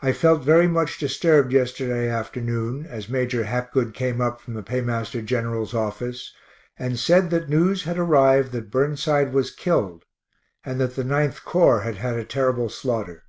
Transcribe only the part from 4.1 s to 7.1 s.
up from the paymaster general's office, and